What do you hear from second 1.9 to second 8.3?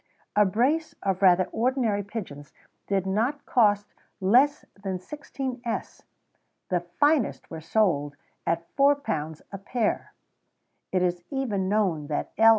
pigeons did not cost less than 16s.: the finest were sold